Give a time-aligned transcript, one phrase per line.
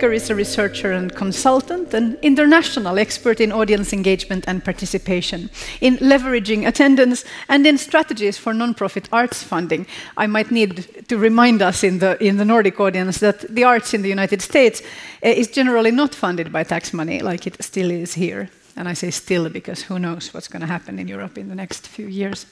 [0.00, 5.50] speaker is a researcher and consultant, an international expert in audience engagement and participation,
[5.82, 9.86] in leveraging attendance, and in strategies for non-profit arts funding.
[10.16, 13.92] I might need to remind us in the, in the Nordic audience that the arts
[13.92, 14.80] in the United States
[15.22, 18.48] eh, is generally not funded by tax money like it still is here.
[18.76, 21.54] And I say still because who knows what's going to happen in Europe in the
[21.54, 22.46] next few years.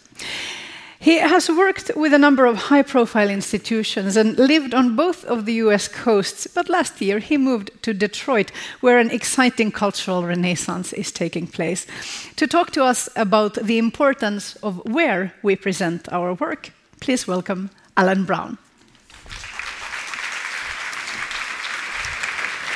[1.01, 5.45] He has worked with a number of high profile institutions and lived on both of
[5.45, 10.92] the US coasts, but last year he moved to Detroit, where an exciting cultural renaissance
[10.92, 11.87] is taking place.
[12.34, 17.70] To talk to us about the importance of where we present our work, please welcome
[17.97, 18.59] Alan Brown.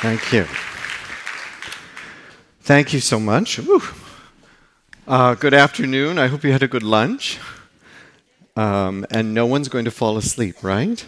[0.01, 0.45] Thank you.
[2.61, 3.59] Thank you so much.
[5.05, 6.17] Uh, good afternoon.
[6.17, 7.39] I hope you had a good lunch.
[8.55, 11.03] Um, and no one's going to fall asleep, right?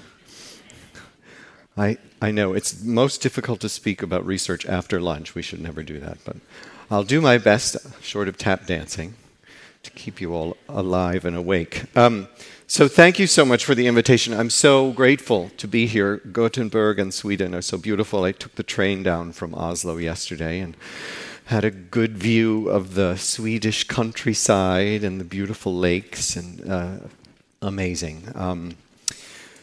[1.77, 5.35] I, I know it's most difficult to speak about research after lunch.
[5.35, 6.37] We should never do that, but
[6.89, 9.15] I'll do my best, short of tap dancing,
[9.83, 11.83] to keep you all alive and awake.
[11.95, 12.27] Um,
[12.67, 14.33] so, thank you so much for the invitation.
[14.33, 16.17] I'm so grateful to be here.
[16.17, 18.23] Gothenburg and Sweden are so beautiful.
[18.23, 20.75] I took the train down from Oslo yesterday and
[21.45, 26.97] had a good view of the Swedish countryside and the beautiful lakes and uh,
[27.61, 28.31] amazing.
[28.35, 28.75] Um,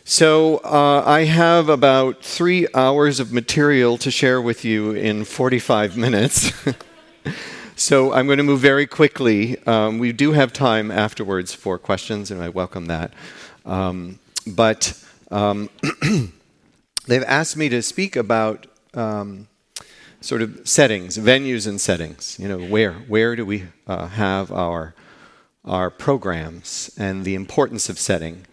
[0.05, 5.97] so, uh, I have about three hours of material to share with you in 45
[5.97, 6.53] minutes.
[7.77, 9.65] so, I'm going to move very quickly.
[9.65, 13.13] Um, we do have time afterwards for questions, and I welcome that.
[13.65, 15.71] Um, but um,
[17.07, 19.47] they've asked me to speak about um,
[20.21, 22.39] sort of settings, venues, and settings.
[22.39, 24.95] You know, where where do we uh, have our
[25.65, 28.47] our programs and the importance of setting.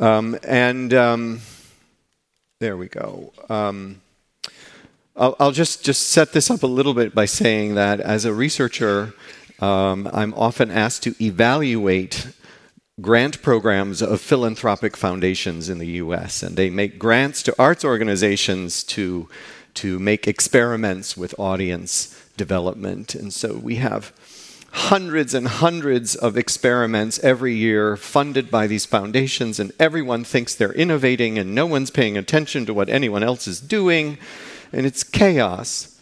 [0.00, 1.40] Um, and um,
[2.60, 3.32] there we go.
[3.48, 4.00] Um,
[5.16, 8.32] I'll, I'll, just, just set this up a little bit by saying that as a
[8.32, 9.14] researcher,
[9.60, 12.28] um, I'm often asked to evaluate
[13.00, 16.42] grant programs of philanthropic foundations in the US.
[16.42, 19.28] And they make grants to arts organizations to,
[19.74, 23.14] to make experiments with audience development.
[23.14, 24.12] And so we have
[24.70, 30.72] hundreds and hundreds of experiments every year funded by these foundations, and everyone thinks they're
[30.72, 34.18] innovating, and no one's paying attention to what anyone else is doing,
[34.72, 35.98] and it's chaos.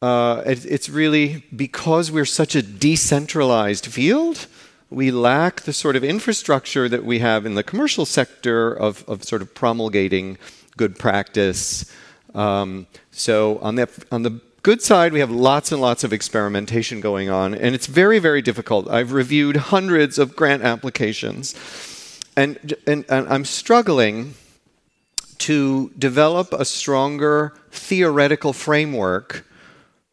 [0.00, 4.46] Uh, it, it's really because we're such a decentralized field,
[4.90, 9.24] we lack the sort of infrastructure that we have in the commercial sector of, of
[9.24, 10.36] sort of promulgating
[10.76, 11.90] good practice.
[12.34, 17.00] Um, so on the on the good side, we have lots and lots of experimentation
[17.00, 18.88] going on, and it's very, very difficult.
[18.88, 21.54] I've reviewed hundreds of grant applications,
[22.36, 24.34] and, and, and I'm struggling
[25.38, 29.44] to develop a stronger theoretical framework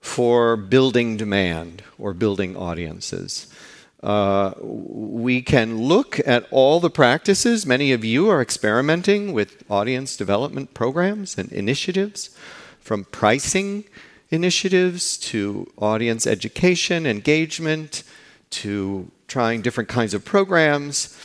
[0.01, 3.45] for building demand or building audiences.
[4.01, 7.65] Uh, we can look at all the practices.
[7.65, 12.35] Many of you are experimenting with audience development programs and initiatives,
[12.79, 13.83] from pricing
[14.29, 18.03] initiatives to audience education, engagement,
[18.51, 21.17] to trying different kinds of programs.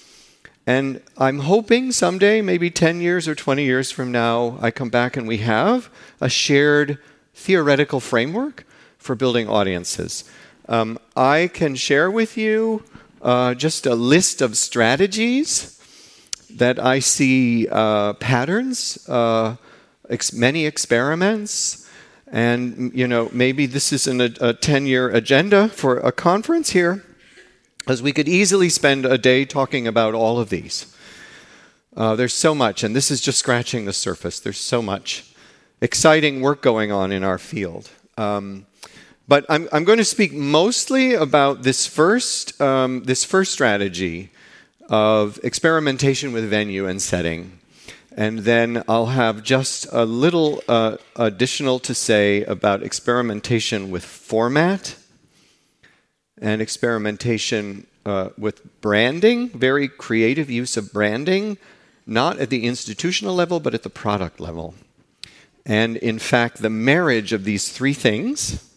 [0.66, 5.16] And I'm hoping someday, maybe 10 years or 20 years from now, I come back
[5.16, 6.98] and we have a shared
[7.34, 8.64] theoretical framework
[8.96, 10.24] for building audiences.
[10.68, 12.82] Um, I can share with you
[13.20, 15.78] uh, just a list of strategies
[16.48, 19.56] that I see uh, patterns, uh,
[20.08, 21.83] ex- many experiments,
[22.34, 27.04] and, you know, maybe this isn't a 10 year agenda for a conference here,
[27.86, 30.92] as we could easily spend a day talking about all of these.
[31.96, 34.40] Uh, there's so much, and this is just scratching the surface.
[34.40, 35.32] There's so much
[35.80, 37.88] exciting work going on in our field.
[38.18, 38.66] Um,
[39.28, 44.32] but I'm, I'm, going to speak mostly about this first, um, this first strategy
[44.90, 47.60] of experimentation with venue and setting.
[48.16, 54.96] And then I'll have just a little uh, additional to say about experimentation with format
[56.40, 61.58] and experimentation uh, with branding, very creative use of branding,
[62.06, 64.74] not at the institutional level, but at the product level.
[65.66, 68.70] And in fact, the marriage of these three things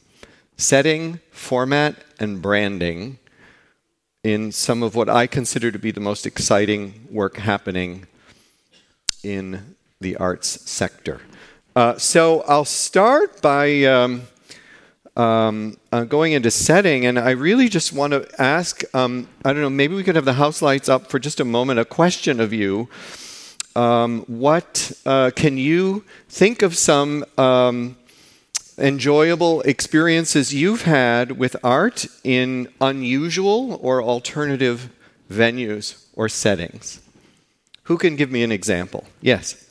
[0.60, 3.20] setting, format, and branding
[4.24, 8.08] in some of what I consider to be the most exciting work happening
[9.24, 11.22] in the arts sector.
[11.76, 14.24] Uh, so I'll start by um,
[15.16, 19.62] um, uh, going into setting, and I really just want to ask um, I don't
[19.62, 22.40] know, maybe we could have the house lights up for just a moment, a question
[22.40, 22.90] of you.
[23.76, 27.96] Um, what uh, can you think of some um,
[28.78, 34.90] enjoyable experiences you've had with art in unusual or alternative
[35.30, 37.02] venues or settings?
[37.88, 39.06] Who can give me an example?
[39.22, 39.66] Yes.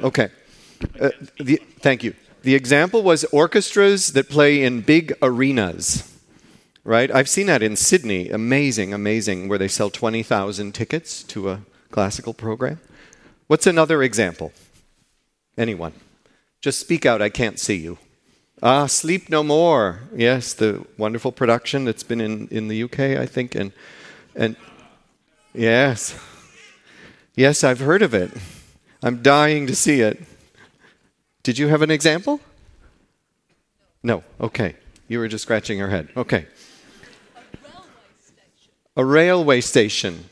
[0.00, 0.30] Okay.
[1.00, 2.14] Uh, the, thank you.
[2.42, 6.12] The example was orchestras that play in big arenas,
[6.82, 7.08] right?
[7.10, 8.30] I've seen that in Sydney.
[8.30, 11.60] Amazing, amazing, where they sell 20,000 tickets to a
[11.92, 12.80] classical program.
[13.46, 14.52] What's another example?
[15.56, 15.92] Anyone?
[16.60, 17.98] Just speak out, I can't see you.
[18.60, 20.00] Ah, Sleep No More.
[20.16, 23.54] Yes, the wonderful production that's been in, in the UK, I think.
[23.54, 23.72] And,
[24.34, 24.56] and
[25.56, 26.18] yes.
[27.34, 28.30] Yes, I've heard of it.
[29.02, 30.22] I'm dying to see it.
[31.42, 32.40] Did you have an example?
[34.02, 34.24] No.
[34.40, 34.74] Okay.
[35.08, 36.08] You were just scratching your head.
[36.16, 36.46] Okay.
[38.96, 40.24] A railway station.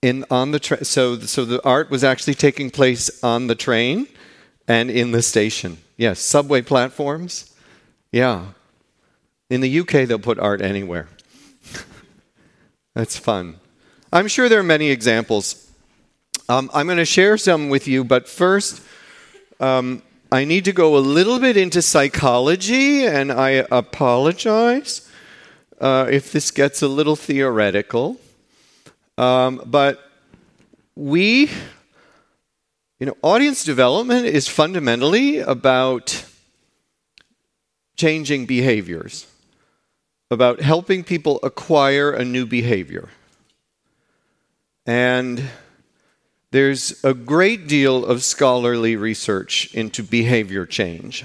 [0.00, 0.84] In on the train.
[0.84, 4.08] So so the art was actually taking place on the train
[4.66, 5.78] and in the station.
[5.96, 7.54] Yes, subway platforms.
[8.10, 8.46] Yeah.
[9.48, 11.08] In the UK they'll put art anywhere.
[12.94, 13.58] That's fun.
[14.12, 15.70] I'm sure there are many examples.
[16.48, 18.82] Um, I'm going to share some with you, but first,
[19.60, 25.08] um, I need to go a little bit into psychology, and I apologize
[25.80, 28.18] uh, if this gets a little theoretical.
[29.16, 30.10] Um, but
[30.94, 31.50] we,
[32.98, 36.24] you know, audience development is fundamentally about
[37.96, 39.26] changing behaviors,
[40.32, 43.10] about helping people acquire a new behavior.
[44.86, 45.50] And
[46.50, 51.24] there's a great deal of scholarly research into behavior change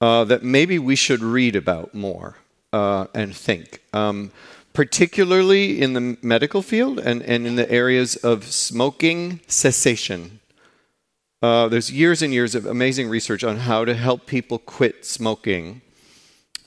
[0.00, 2.36] uh, that maybe we should read about more
[2.72, 3.82] uh, and think.
[3.92, 4.32] Um,
[4.72, 10.38] particularly in the medical field and, and in the areas of smoking cessation.
[11.42, 15.80] Uh, there's years and years of amazing research on how to help people quit smoking,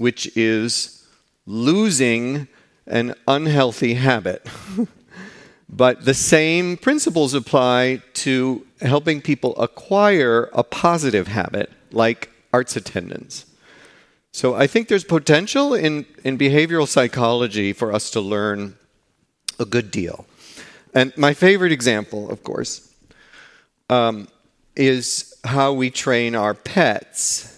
[0.01, 1.07] which is
[1.45, 2.47] losing
[2.87, 4.47] an unhealthy habit.
[5.69, 13.45] but the same principles apply to helping people acquire a positive habit, like arts attendance.
[14.31, 18.75] So I think there's potential in, in behavioral psychology for us to learn
[19.59, 20.25] a good deal.
[20.95, 22.91] And my favorite example, of course,
[23.87, 24.29] um,
[24.75, 27.51] is how we train our pets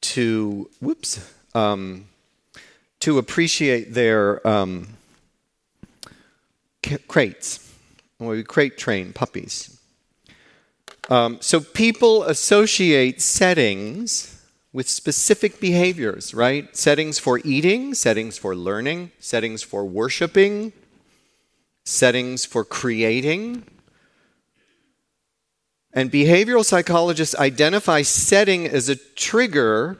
[0.00, 2.04] to, whoops, um,
[3.00, 4.88] to appreciate their um,
[7.08, 7.72] crates.
[8.18, 9.80] we crate train puppies.
[11.08, 14.42] Um, so people associate settings
[14.72, 16.76] with specific behaviors, right?
[16.76, 20.74] Settings for eating, settings for learning, settings for worshiping,
[21.84, 23.64] settings for creating.
[25.94, 29.96] And behavioral psychologists identify setting as a trigger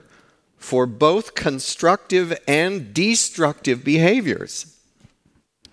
[0.57, 4.77] for both constructive and destructive behaviors.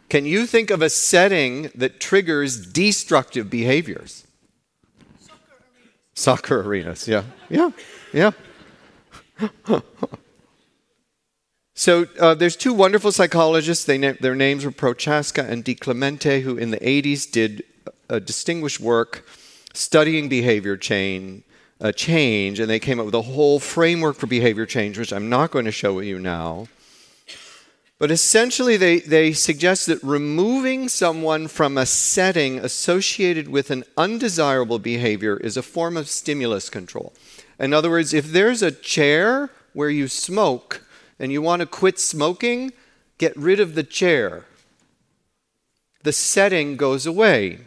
[0.10, 4.28] Can you think of a setting that triggers destructive behaviors?
[5.20, 5.90] Soccer arenas.
[6.13, 7.24] Soccer arenas, yeah.
[7.50, 7.72] Yeah,
[8.13, 8.32] yeah.
[11.74, 13.86] so uh, there's two wonderful psychologists.
[13.86, 17.63] They na- their names were Prochaska and Di Clemente, who in the 80s did
[18.10, 19.25] a distinguished work
[19.74, 21.44] studying behavior chain,
[21.84, 25.30] uh, change, and they came up with a whole framework for behavior change, which I'm
[25.30, 26.68] not going to show you now.
[28.00, 34.80] But essentially, they, they suggest that removing someone from a setting associated with an undesirable
[34.80, 37.13] behavior is a form of stimulus control.
[37.60, 40.86] In other words, if there's a chair where you smoke
[41.20, 42.72] and you want to quit smoking,
[43.18, 44.46] get rid of the chair.
[46.04, 47.60] The setting goes away.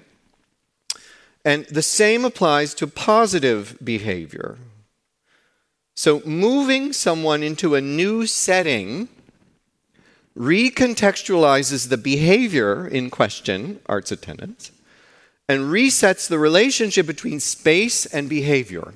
[1.47, 4.59] And the same applies to positive behavior.
[5.95, 9.09] So, moving someone into a new setting
[10.37, 14.73] recontextualizes the behavior in question, arts attendance,
[15.49, 18.95] and resets the relationship between space and behavior.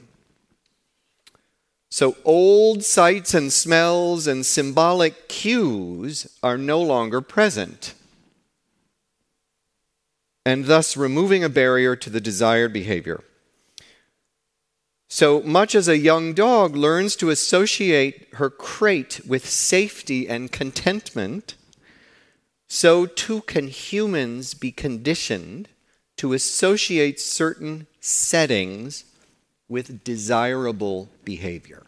[1.88, 7.94] So old sights and smells and symbolic cues are no longer present,
[10.50, 13.22] and thus removing a barrier to the desired behavior.
[15.08, 21.54] So much as a young dog learns to associate her crate with safety and contentment,
[22.66, 25.68] so too can humans be conditioned
[26.16, 29.04] to associate certain settings
[29.68, 31.84] with desirable behavior.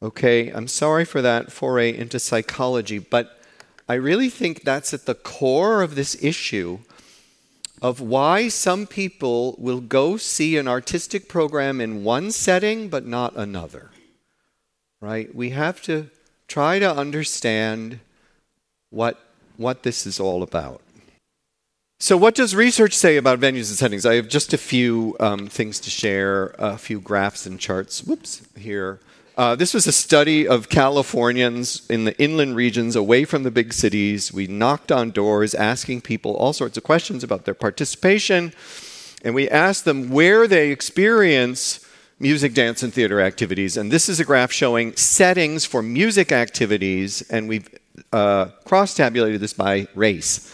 [0.00, 3.40] Okay, I'm sorry for that foray into psychology, but
[3.88, 6.78] I really think that's at the core of this issue
[7.82, 13.36] of why some people will go see an artistic program in one setting but not
[13.36, 13.90] another.
[15.00, 15.34] Right?
[15.34, 16.08] We have to
[16.48, 18.00] try to understand
[18.90, 19.20] what,
[19.56, 20.80] what this is all about.
[21.98, 24.04] So, what does research say about venues and settings?
[24.04, 28.04] I have just a few um, things to share, a few graphs and charts.
[28.04, 29.00] Whoops, here.
[29.36, 33.74] Uh, this was a study of Californians in the inland regions away from the big
[33.74, 34.32] cities.
[34.32, 38.54] We knocked on doors asking people all sorts of questions about their participation,
[39.22, 41.86] and we asked them where they experience
[42.18, 43.76] music, dance, and theater activities.
[43.76, 47.68] And this is a graph showing settings for music activities, and we've
[48.14, 50.50] uh, cross tabulated this by race.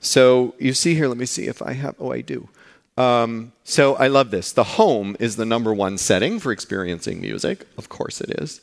[0.00, 2.48] So you see here, let me see if I have, oh, I do.
[2.96, 4.52] Um, so I love this.
[4.52, 7.66] The home is the number one setting for experiencing music.
[7.78, 8.60] Of course it is.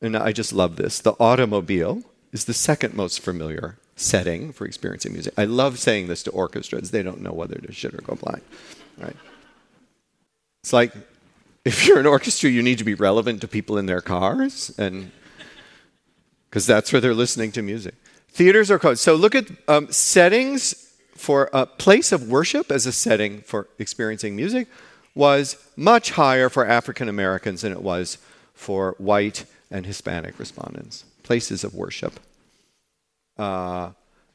[0.00, 1.00] And I just love this.
[1.00, 5.34] The automobile is the second most familiar setting for experiencing music.
[5.36, 6.90] I love saying this to orchestras.
[6.90, 8.42] They don't know whether to shit or go blind.
[8.96, 9.16] Right?
[10.62, 10.92] It's like
[11.64, 15.10] if you're an orchestra, you need to be relevant to people in their cars and
[16.48, 17.94] because that's where they're listening to music.
[18.30, 19.00] Theaters are closed.
[19.00, 20.87] So look at um, settings
[21.18, 24.68] for a place of worship as a setting for experiencing music
[25.14, 28.18] was much higher for African Americans than it was
[28.54, 31.04] for white and Hispanic respondents.
[31.22, 32.20] Places of worship.
[33.36, 33.90] Uh,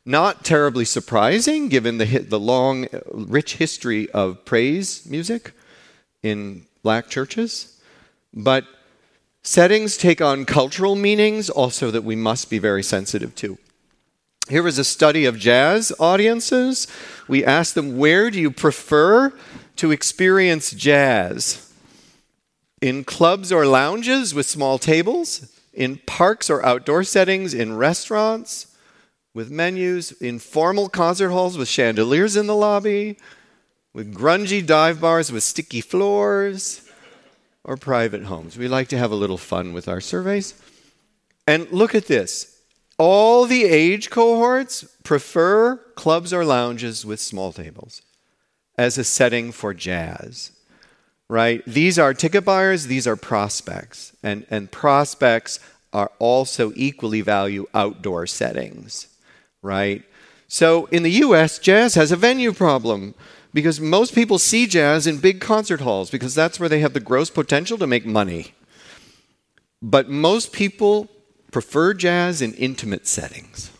[0.05, 5.53] not terribly surprising given the, the long, rich history of praise music
[6.21, 7.81] in black churches,
[8.33, 8.65] but
[9.41, 13.57] settings take on cultural meanings also that we must be very sensitive to.
[14.50, 16.88] Here was a study of jazz audiences.
[17.27, 19.33] We asked them, where do you prefer
[19.77, 21.73] to experience jazz?
[22.81, 25.50] In clubs or lounges with small tables?
[25.73, 27.53] In parks or outdoor settings?
[27.53, 28.75] In restaurants
[29.33, 30.12] with menus?
[30.12, 33.17] In formal concert halls with chandeliers in the lobby?
[33.93, 36.81] With grungy dive bars with sticky floors?
[37.63, 38.57] Or private homes?
[38.57, 40.53] We like to have a little fun with our surveys.
[41.47, 42.52] And look at this
[43.05, 48.01] all the age cohorts prefer clubs or lounges with small tables
[48.77, 50.51] as a setting for jazz.
[51.27, 51.62] Right?
[51.65, 54.15] These are ticket buyers, these are prospects.
[54.24, 55.60] And, and prospects
[55.91, 59.07] are also equally value outdoor settings.
[59.62, 60.03] Right?
[60.48, 63.15] So in the US, jazz has a venue problem
[63.53, 67.01] because most people see jazz in big concert halls because that's where they have the
[67.01, 68.53] gross potential to make money.
[69.81, 71.10] But most people
[71.53, 73.72] prefer jazz in intimate settings.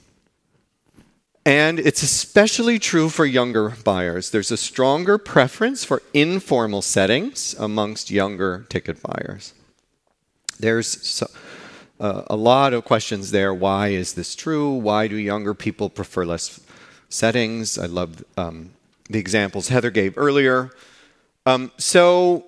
[1.46, 4.30] And it's especially true for younger buyers.
[4.30, 9.54] There's a stronger preference for informal settings amongst younger ticket buyers.
[10.58, 11.28] There's so,
[12.00, 13.54] uh, a lot of questions there.
[13.54, 14.72] Why is this true?
[14.72, 16.62] Why do younger people prefer less
[17.10, 17.78] settings?
[17.78, 18.72] I love um,
[19.10, 20.72] the examples Heather gave earlier.
[21.46, 22.46] Um, so,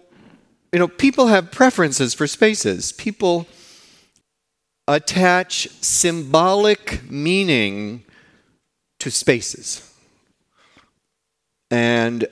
[0.71, 2.93] you know, people have preferences for spaces.
[2.93, 3.45] People
[4.87, 8.03] attach symbolic meaning
[8.99, 9.91] to spaces.
[11.71, 12.27] And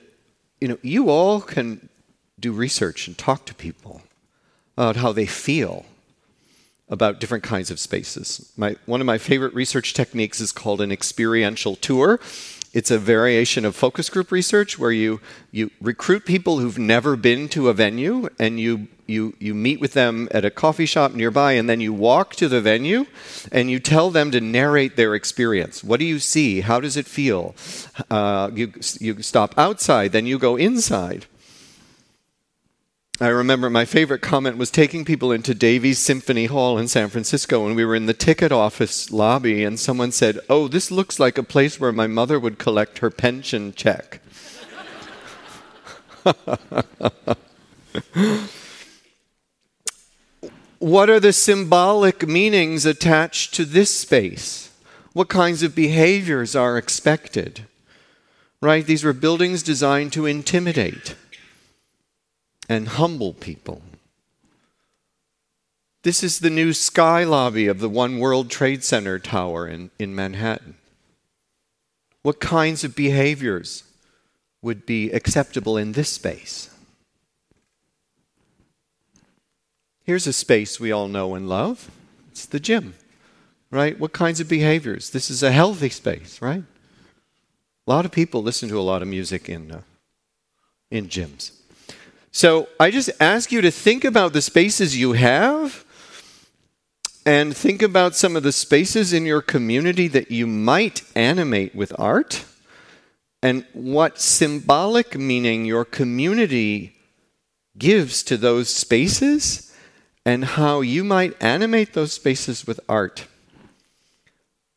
[0.60, 1.88] you know, you all can
[2.40, 4.02] do research and talk to people
[4.76, 5.84] about how they feel
[6.88, 8.52] about different kinds of spaces.
[8.56, 12.20] My, one of my favorite research techniques is called an experiential tour.
[12.72, 15.20] It's a variation of focus group research where you,
[15.50, 19.92] you recruit people who've never been to a venue and you, you, you meet with
[19.92, 23.06] them at a coffee shop nearby and then you walk to the venue
[23.52, 25.84] and you tell them to narrate their experience.
[25.84, 26.60] What do you see?
[26.60, 27.54] How does it feel?
[28.10, 31.26] Uh, you, you stop outside, then you go inside.
[33.20, 37.64] I remember my favorite comment was taking people into Davies Symphony Hall in San Francisco,
[37.64, 41.38] and we were in the ticket office lobby, and someone said, Oh, this looks like
[41.38, 44.20] a place where my mother would collect her pension check.
[50.84, 54.70] what are the symbolic meanings attached to this space?
[55.14, 57.64] What kinds of behaviors are expected?
[58.60, 58.84] Right?
[58.84, 61.14] These were buildings designed to intimidate
[62.68, 63.80] and humble people.
[66.02, 70.14] This is the new sky lobby of the One World Trade Center tower in, in
[70.14, 70.74] Manhattan.
[72.20, 73.84] What kinds of behaviors
[74.60, 76.68] would be acceptable in this space?
[80.04, 81.90] Here's a space we all know and love
[82.30, 82.94] it's the gym,
[83.70, 83.98] right?
[83.98, 85.10] What kinds of behaviors?
[85.10, 86.64] This is a healthy space, right?
[87.86, 89.82] A lot of people listen to a lot of music in, uh,
[90.90, 91.52] in gyms.
[92.32, 95.84] So I just ask you to think about the spaces you have
[97.24, 101.98] and think about some of the spaces in your community that you might animate with
[101.98, 102.44] art
[103.42, 106.96] and what symbolic meaning your community
[107.78, 109.63] gives to those spaces
[110.24, 113.26] and how you might animate those spaces with art.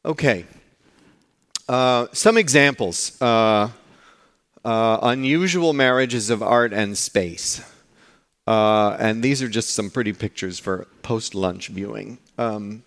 [0.06, 0.46] Okay,
[1.68, 3.70] uh, some examples uh,
[4.64, 7.62] uh, unusual marriages of art and space.
[8.46, 12.18] Uh, and these are just some pretty pictures for post lunch viewing.
[12.38, 12.84] Um,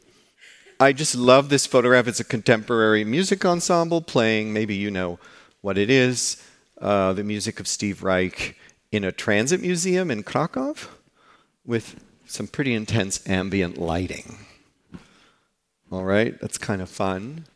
[0.79, 2.09] I just love this photograph.
[2.09, 5.19] It's a contemporary music ensemble playing, maybe you know
[5.61, 6.43] what it is,
[6.81, 8.57] uh, the music of Steve Reich
[8.91, 10.75] in a transit museum in Krakow
[11.67, 14.39] with some pretty intense ambient lighting.
[15.91, 17.47] All right, that's kind of fun.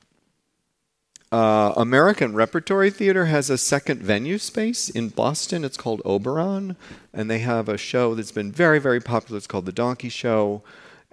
[1.31, 5.64] Uh, American Repertory Theater has a second venue space in Boston.
[5.64, 6.76] It's called Oberon,
[7.12, 9.38] and they have a show that's been very, very popular.
[9.38, 10.62] It's called The Donkey Show,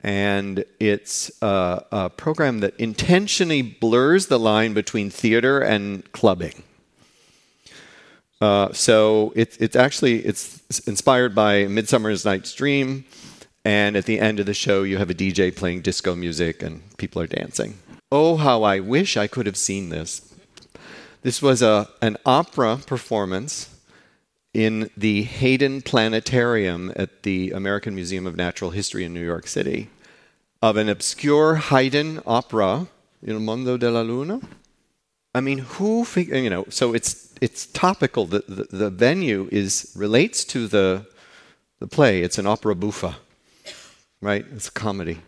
[0.03, 6.63] and it's uh, a program that intentionally blurs the line between theater and clubbing.
[8.39, 13.05] Uh, so it's it's actually it's inspired by Midsummer's Night's Dream,
[13.63, 16.81] and at the end of the show, you have a DJ playing disco music and
[16.97, 17.77] people are dancing.
[18.11, 20.33] Oh, how I wish I could have seen this.
[21.21, 23.69] This was a, an opera performance
[24.53, 29.89] in the Hayden Planetarium at the American Museum of Natural History in New York City
[30.61, 32.87] of an obscure Haydn opera,
[33.25, 34.41] Il Mondo della Luna.
[35.33, 36.65] I mean, who fig- you know?
[36.69, 38.25] So it's it's topical.
[38.25, 41.05] The, the, the venue is relates to the
[41.79, 42.21] the play.
[42.21, 43.15] It's an opera buffa,
[44.21, 44.45] right?
[44.53, 45.19] It's a comedy.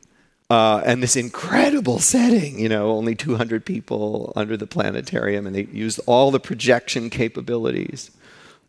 [0.49, 5.63] Uh, and this incredible setting, you know, only 200 people under the planetarium, and they
[5.65, 8.11] used all the projection capabilities.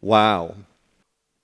[0.01, 0.55] Wow.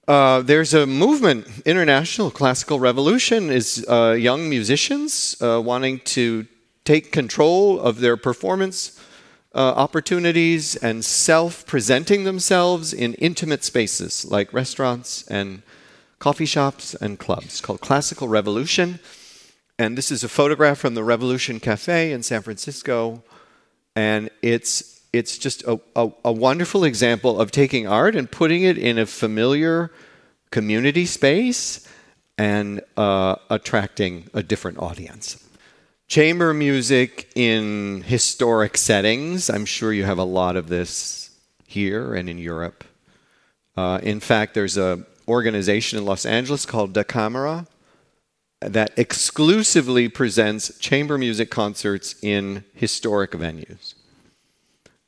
[0.09, 6.47] Uh, there's a movement, international classical revolution, is uh, young musicians uh, wanting to
[6.85, 8.99] take control of their performance
[9.55, 15.63] uh, opportunities and self presenting themselves in intimate spaces like restaurants and
[16.21, 19.01] coffee shops and clubs called Classical Revolution.
[19.79, 23.25] And this is a photograph from the Revolution Cafe in San Francisco.
[23.97, 28.77] And it's, it's just a, a, a wonderful example of taking art and putting it
[28.77, 29.91] in a familiar
[30.51, 31.89] community space
[32.37, 35.43] and uh, attracting a different audience.
[36.07, 39.49] Chamber music in historic settings.
[39.49, 41.31] I'm sure you have a lot of this
[41.67, 42.85] here and in Europe.
[43.75, 47.67] Uh, in fact, there's an organization in Los Angeles called Da Camera
[48.61, 53.95] that exclusively presents chamber music concerts in historic venues,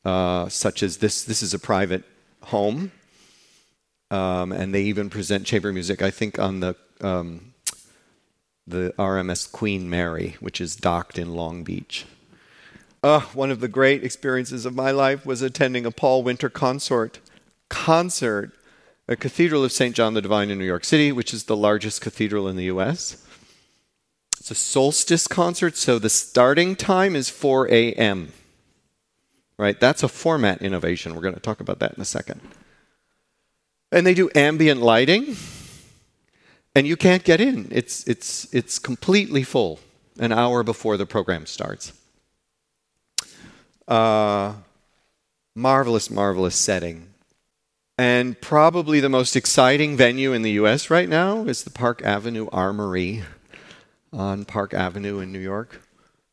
[0.05, 1.23] uh, such as this.
[1.23, 2.05] This is a private
[2.45, 2.93] home,
[4.11, 6.01] um, and they even present chamber music.
[6.01, 7.53] I think on the um,
[8.67, 12.07] the RMS Queen Mary, which is docked in Long Beach.
[13.03, 17.19] Uh, one of the great experiences of my life was attending a Paul Winter consort
[17.69, 18.53] concert
[19.09, 19.95] at Cathedral of St.
[19.95, 23.25] John the Divine in New York City, which is the largest cathedral in the U.S.
[24.39, 28.33] It's a solstice concert, so the starting time is 4 a.m.
[29.59, 29.79] Right?
[29.79, 31.15] That's a format innovation.
[31.15, 32.41] We're going to talk about that in a second.
[33.91, 35.37] And they do ambient lighting,
[36.75, 37.69] and you can't get in.
[37.71, 39.79] It's, it's, it's completely full
[40.19, 41.93] an hour before the program starts.
[43.87, 44.55] Uh,
[45.55, 47.12] marvelous, marvelous setting.
[47.99, 52.49] And probably the most exciting venue in the US right now is the Park Avenue
[52.51, 53.23] Armory
[54.13, 55.83] on Park Avenue in New York.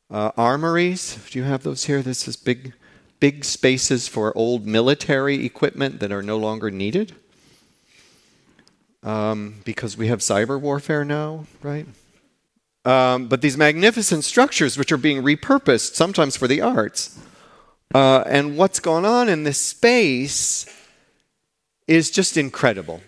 [0.10, 2.02] Uh, armories, do you have those here?
[2.02, 2.74] This is big,
[3.20, 7.14] big spaces for old military equipment that are no longer needed
[9.04, 11.86] um, because we have cyber warfare now, right?
[12.86, 17.20] Um, but these magnificent structures, which are being repurposed sometimes for the arts,
[17.94, 20.66] uh, and what's going on in this space
[21.90, 23.02] is just incredible.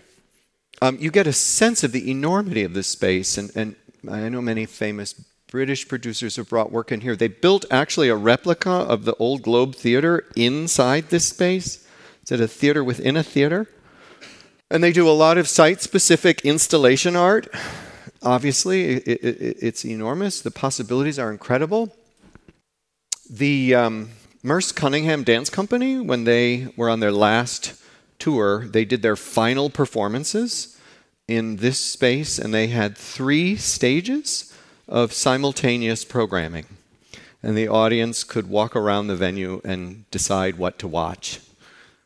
[0.82, 3.76] Um, you get a sense of the enormity of this space, and, and
[4.10, 5.12] I know many famous
[5.46, 7.14] British producers have brought work in here.
[7.14, 11.86] They built actually a replica of the old Globe Theatre inside this space.
[12.24, 13.68] Is it a theater within a theater?
[14.68, 17.46] And they do a lot of site specific installation art.
[18.20, 20.40] Obviously, it, it, it's enormous.
[20.40, 21.94] The possibilities are incredible.
[23.30, 24.10] The um,
[24.42, 27.74] Merce Cunningham Dance Company, when they were on their last
[28.22, 30.78] tour, they did their final performances
[31.26, 34.56] in this space, and they had three stages
[34.86, 36.66] of simultaneous programming.
[37.42, 41.40] And the audience could walk around the venue and decide what to watch,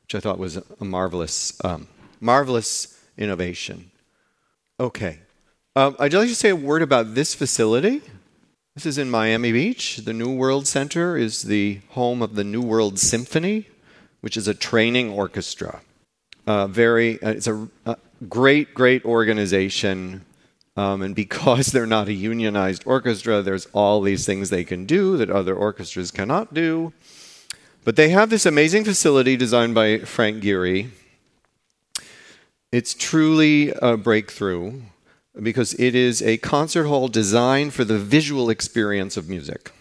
[0.05, 1.87] which I thought was a marvelous, um,
[2.18, 3.90] marvelous innovation.
[4.81, 5.18] Okay.
[5.74, 8.00] Um, I'd like to say a word about this facility.
[8.74, 9.98] This is in Miami Beach.
[9.98, 13.68] The New World Center is the home of the New World Symphony,
[14.22, 15.83] which is a training orchestra.
[16.47, 17.69] Uh, very, uh, it's a,
[18.29, 20.25] great, great organization.
[20.77, 25.17] Um, and because they're not a unionized orchestra, there's all these things they can do
[25.17, 26.93] that other orchestras cannot do.
[27.85, 30.91] But they have this amazing facility designed by Frank Gehry.
[32.73, 34.83] It's truly a breakthrough
[35.41, 39.73] because it is a concert hall designed for the visual experience of music.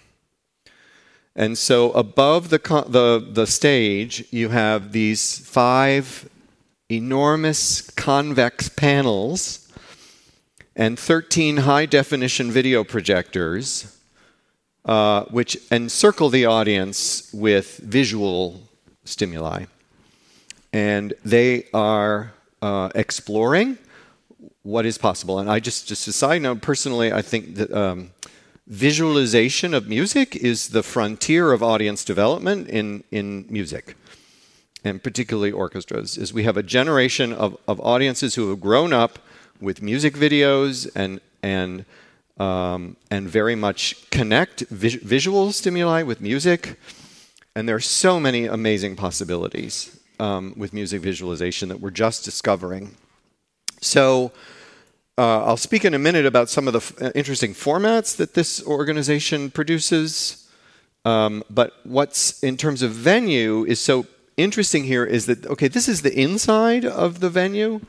[1.36, 6.30] And so above the, the, the stage, you have these five
[6.90, 9.72] enormous convex panels
[10.76, 13.96] and 13 high definition video projectors
[14.86, 18.62] uh, which encircle the audience with visual
[19.04, 19.66] stimuli.
[20.72, 23.80] And they are uh, exploring
[24.62, 25.40] what is possible.
[25.40, 28.12] And I just, just a side note, personally, I think that um,
[28.68, 33.96] visualization of music is the frontier of audience development in, in music,
[34.86, 36.18] and particularly orchestras.
[36.18, 39.20] Is we have a generation of, of audiences who have grown up
[39.60, 41.86] with music videos and and
[42.38, 46.80] um, and very much connect vis- visual stimuli with music.
[47.56, 52.96] And there are so many amazing possibilities um, with music visualization that we're just discovering.
[53.82, 54.34] So,
[55.18, 58.34] uh, I'll speak in a minute about some of the f- uh, interesting formats that
[58.34, 60.50] this organization produces.
[61.06, 64.06] Um, but what's in terms of venue is so
[64.38, 67.82] interesting here is that, okay, this is the inside of the venue,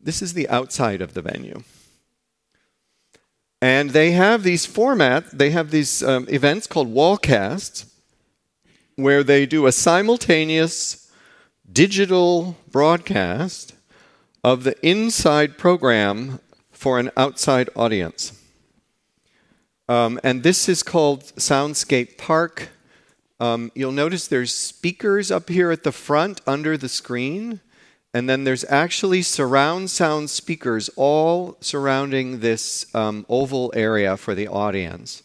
[0.00, 1.62] this is the outside of the venue.
[3.62, 7.90] And they have these format, they have these um, events called wallcasts,
[8.96, 11.10] where they do a simultaneous
[11.72, 13.74] digital broadcast
[14.44, 18.38] of the inside program for an outside audience.
[19.88, 22.68] Um, and this is called Soundscape Park.
[23.40, 27.60] Um, you'll notice there's speakers up here at the front under the screen.
[28.14, 34.46] And then there's actually surround sound speakers all surrounding this um, oval area for the
[34.46, 35.24] audience.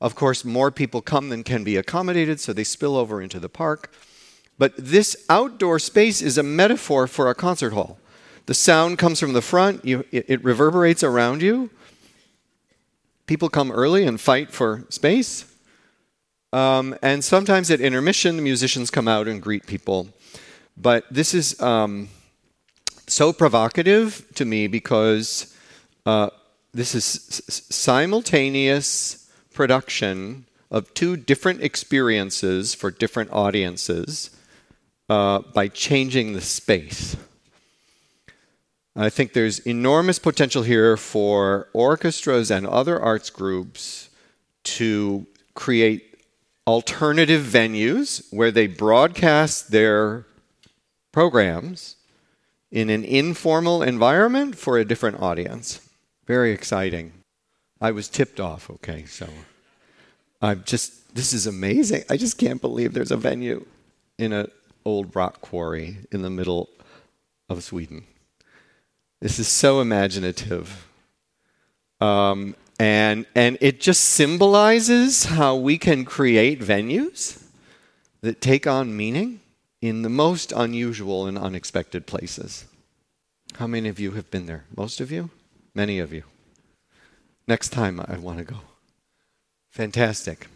[0.00, 3.48] Of course, more people come than can be accommodated, so they spill over into the
[3.48, 3.92] park.
[4.58, 7.98] But this outdoor space is a metaphor for a concert hall.
[8.46, 11.70] The sound comes from the front, you, it, it reverberates around you.
[13.26, 15.53] People come early and fight for space.
[16.54, 20.08] Um, and sometimes at intermission, the musicians come out and greet people.
[20.76, 21.60] But this is.
[21.60, 22.08] Um,
[23.06, 25.54] so provocative to me because
[26.06, 26.30] uh,
[26.72, 34.30] this is s- simultaneous production of two different experiences for different audiences
[35.08, 37.16] uh, by changing the space.
[38.96, 44.08] I think there's enormous potential here for orchestras and other arts groups
[44.64, 46.13] to create
[46.66, 50.26] alternative venues where they broadcast their
[51.12, 51.96] programs
[52.70, 55.80] in an informal environment for a different audience.
[56.26, 57.12] Very exciting.
[57.80, 59.28] I was tipped off, okay, so
[60.40, 62.04] I'm just, this is amazing.
[62.08, 63.66] I just can't believe there's a venue
[64.18, 64.50] in an
[64.84, 66.68] old rock quarry in the middle
[67.48, 68.04] of Sweden.
[69.20, 70.88] This is so imaginative.
[72.00, 77.42] Um, and, and it just symbolizes how we can create venues
[78.20, 79.40] that take on meaning
[79.80, 82.64] in the most unusual and unexpected places.
[83.56, 84.64] How many of you have been there?
[84.76, 85.30] Most of you?
[85.74, 86.24] Many of you.
[87.46, 88.60] Next time I want to go.
[89.70, 90.48] Fantastic.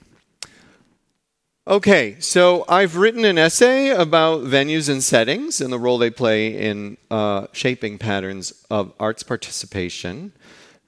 [1.67, 6.57] Okay, so I've written an essay about venues and settings and the role they play
[6.57, 10.33] in uh, shaping patterns of arts participation.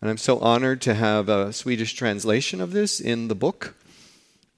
[0.00, 3.74] And I'm so honored to have a Swedish translation of this in the book.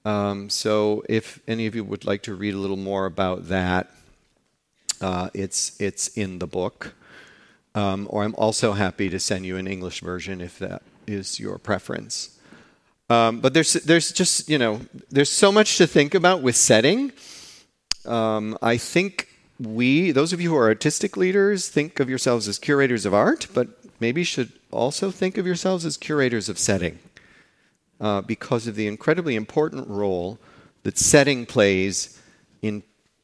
[0.05, 3.91] Um, so if any of you would like to read a little more about that,
[5.01, 6.93] uh, it's, it's in the book.
[7.75, 11.57] Um, or I'm also happy to send you an English version if that is your
[11.57, 12.39] preference.
[13.09, 14.79] Um, but there's, there's just, you know,
[15.09, 17.11] there's so much to think about with setting.
[18.05, 19.27] Um, I think
[19.59, 23.47] we, those of you who are artistic leaders, think of yourselves as curators of art,
[23.53, 23.67] but
[23.99, 26.99] maybe should also think of yourselves as curators of setting
[28.01, 30.39] uh, because of the incredibly important role
[30.83, 32.19] that setting plays
[32.61, 32.83] in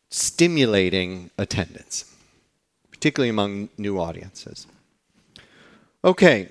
[0.09, 2.15] stimulating attendance,
[2.91, 4.67] particularly among new audiences.
[6.03, 6.49] Okay,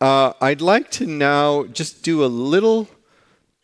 [0.00, 2.88] uh, I'd like to now just do a little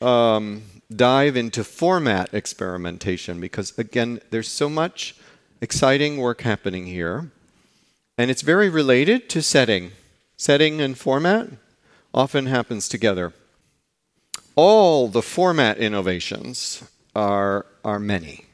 [0.00, 0.62] um,
[0.94, 5.14] dive into format experimentation because, again, there's so much
[5.60, 7.30] exciting work happening here.
[8.18, 9.92] And it's very related to setting.
[10.42, 11.50] Setting and format
[12.12, 13.32] often happens together.
[14.56, 16.82] all the format innovations
[17.14, 18.46] are, are many.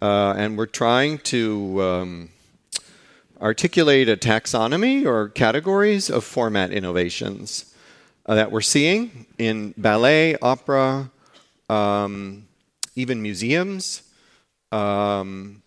[0.00, 2.28] Uh, and we're trying to um,
[3.40, 7.74] articulate a taxonomy or categories of format innovations
[8.26, 11.10] uh, that we're seeing in ballet, opera,
[11.68, 12.46] um,
[12.94, 14.02] even museums.
[14.70, 15.62] Um,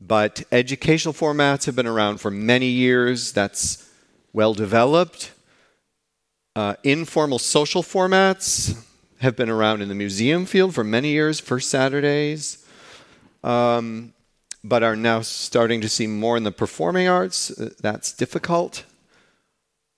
[0.00, 3.30] but educational formats have been around for many years.
[3.30, 3.87] That's
[4.38, 5.32] well developed.
[6.54, 8.80] Uh, informal social formats
[9.18, 12.64] have been around in the museum field for many years, first Saturdays,
[13.42, 14.12] um,
[14.62, 17.50] but are now starting to see more in the performing arts.
[17.50, 18.84] Uh, that's difficult.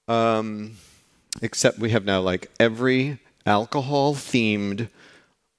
[0.09, 0.79] Um,
[1.43, 4.89] except we have now like every alcohol themed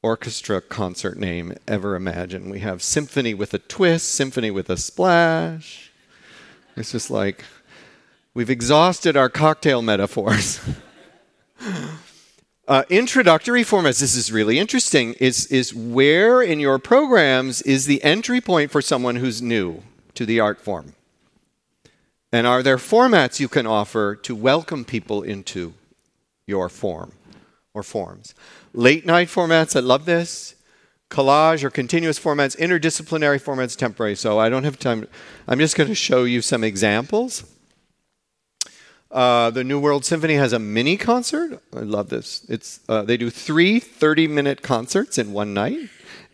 [0.01, 2.49] orchestra concert name ever imagined.
[2.49, 5.91] We have symphony with a twist, symphony with a splash.
[6.75, 7.45] It's just like
[8.33, 10.59] we've exhausted our cocktail metaphors.
[12.67, 18.03] uh, introductory formats, this is really interesting, is, is where in your programs is the
[18.03, 19.83] entry point for someone who's new
[20.15, 20.93] to the art form?
[22.31, 25.73] And are there formats you can offer to welcome people into
[26.47, 27.11] your form
[27.73, 28.33] or forms?
[28.73, 30.55] Late night formats, I love this.
[31.09, 34.15] Collage or continuous formats, interdisciplinary formats, temporary.
[34.15, 35.09] So I don't have time.
[35.45, 37.43] I'm just going to show you some examples.
[39.11, 41.61] Uh, the New World Symphony has a mini concert.
[41.75, 42.45] I love this.
[42.47, 45.89] It's, uh, they do three 30 minute concerts in one night,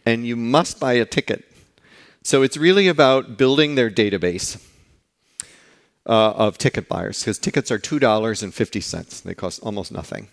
[0.06, 1.44] and you must buy a ticket.
[2.22, 4.62] So it's really about building their database
[6.06, 9.24] uh, of ticket buyers because tickets are $2.50.
[9.24, 10.28] They cost almost nothing.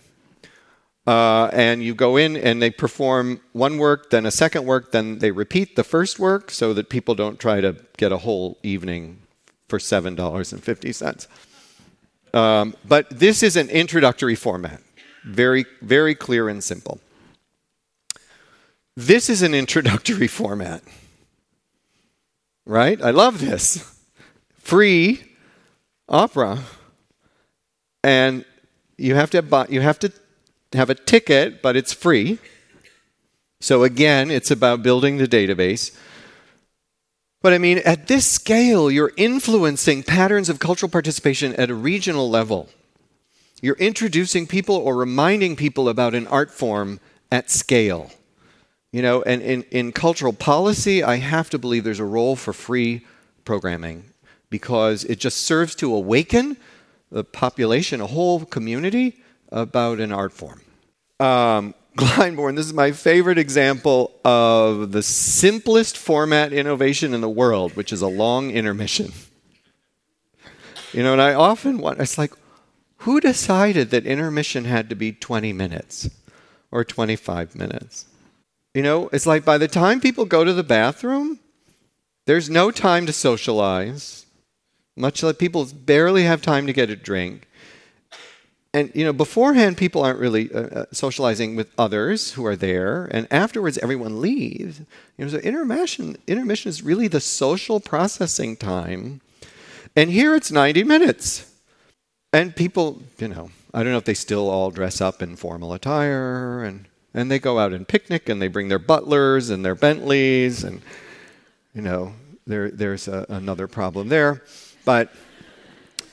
[1.07, 5.19] Uh, and you go in and they perform one work, then a second work, then
[5.19, 9.19] they repeat the first work so that people don't try to get a whole evening
[9.67, 11.27] for $7.50.
[12.35, 14.81] Um, but this is an introductory format,
[15.23, 16.99] very, very clear and simple.
[18.97, 20.83] This is an introductory format,
[22.65, 23.01] right?
[23.01, 23.89] I love this.
[24.57, 25.23] Free
[26.09, 26.59] opera,
[28.03, 28.43] and
[28.97, 30.11] you have to buy, you have to
[30.73, 32.39] have a ticket, but it's free.
[33.61, 35.97] So again, it's about building the database.
[37.45, 42.27] But I mean, at this scale, you're influencing patterns of cultural participation at a regional
[42.27, 42.69] level.
[43.61, 46.99] You're introducing people or reminding people about an art form
[47.31, 48.09] at scale.
[48.91, 52.51] You know, and in, in cultural policy, I have to believe there's a role for
[52.51, 53.05] free
[53.43, 54.05] programming
[54.49, 56.57] because it just serves to awaken
[57.11, 60.61] the population, a whole community, about an art form.
[61.19, 67.75] Um, Glyndebourne, this is my favorite example of the simplest format innovation in the world,
[67.75, 69.13] which is a long intermission.
[70.91, 72.33] You know, and I often want, it's like,
[72.99, 76.09] who decided that intermission had to be 20 minutes
[76.71, 78.05] or 25 minutes?
[78.73, 81.39] You know, it's like by the time people go to the bathroom,
[82.25, 84.25] there's no time to socialize,
[84.97, 87.47] much like people barely have time to get a drink
[88.75, 93.05] and you know beforehand people aren't really uh, uh, socializing with others who are there.
[93.05, 94.81] And afterwards everyone leaves.
[95.17, 99.21] You know so intermission intermission is really the social processing time.
[99.95, 101.51] And here it's 90 minutes.
[102.33, 105.71] And people you know i don't know if they still all dress up in formal
[105.71, 109.75] attire and and they go out and picnic and they bring their butlers and their
[109.75, 110.81] bentleys and
[111.73, 112.13] you know
[112.45, 114.43] there there's a, another problem there.
[114.83, 115.13] But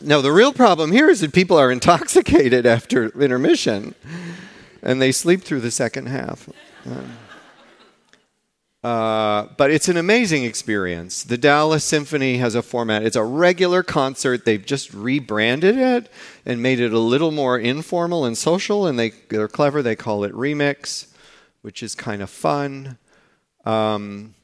[0.03, 3.95] no, the real problem here is that people are intoxicated after intermission
[4.83, 6.49] and they sleep through the second half.
[8.83, 11.23] Uh, but it's an amazing experience.
[11.23, 13.05] The Dallas Symphony has a format.
[13.05, 14.45] It's a regular concert.
[14.45, 16.11] They've just rebranded it
[16.45, 19.83] and made it a little more informal and social, and they, they're clever.
[19.83, 21.07] They call it Remix,
[21.61, 22.99] which is kind of fun.
[23.65, 24.35] Um,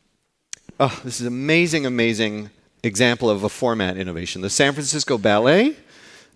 [0.78, 2.50] oh, this is amazing, amazing
[2.82, 4.42] example of a format innovation.
[4.42, 5.76] The San Francisco Ballet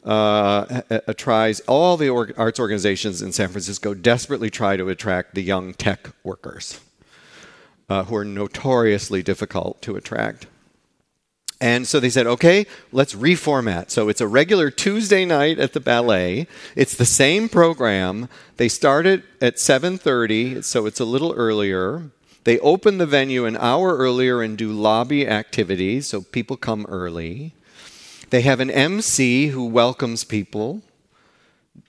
[0.04, 0.82] uh,
[1.16, 6.10] tries, all the arts organizations in San Francisco desperately try to attract the young tech
[6.24, 6.80] workers
[7.88, 10.46] uh, who are notoriously difficult to attract.
[11.60, 13.90] And so they said, okay, let's reformat.
[13.90, 16.48] So it's a regular Tuesday night at the ballet.
[16.74, 18.28] It's the same program.
[18.56, 22.10] They start it at 7:30, so it's a little earlier.
[22.44, 27.54] They open the venue an hour earlier and do lobby activities, so people come early.
[28.30, 30.82] They have an MC who welcomes people.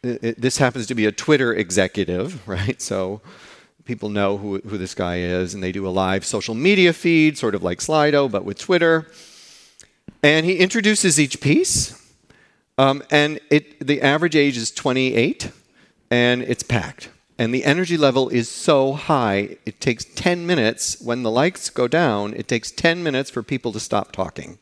[0.01, 2.81] This happens to be a Twitter executive, right?
[2.81, 3.21] So
[3.85, 7.37] people know who, who this guy is, and they do a live social media feed,
[7.37, 9.07] sort of like Slido, but with Twitter.
[10.21, 11.99] And he introduces each piece,
[12.77, 15.51] um, and it, the average age is 28,
[16.09, 17.09] and it's packed.
[17.37, 21.01] And the energy level is so high, it takes 10 minutes.
[21.01, 24.59] When the lights go down, it takes 10 minutes for people to stop talking.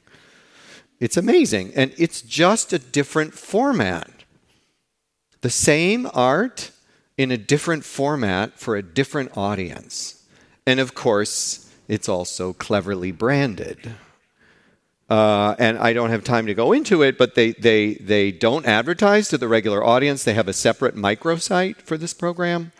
[0.99, 1.73] It's amazing.
[1.75, 4.09] And it's just a different format.
[5.41, 6.71] The same art
[7.17, 10.23] in a different format for a different audience.
[10.65, 13.95] And of course, it's also cleverly branded.
[15.11, 18.65] Uh, and I don't have time to go into it, but they, they, they don't
[18.65, 20.23] advertise to the regular audience.
[20.23, 22.71] They have a separate microsite for this program.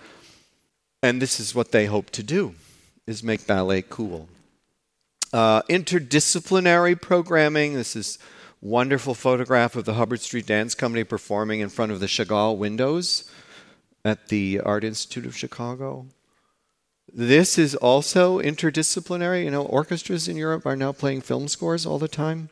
[1.04, 2.56] And this is what they hope to do,
[3.06, 4.30] is make ballet cool.
[5.34, 7.74] Uh, interdisciplinary programming.
[7.74, 8.18] This is
[8.62, 13.30] wonderful photograph of the Hubbard Street Dance Company performing in front of the Chagall windows
[14.06, 16.06] at the Art Institute of Chicago.
[17.14, 19.44] This is also interdisciplinary.
[19.44, 22.50] You know, orchestras in Europe are now playing film scores all the time.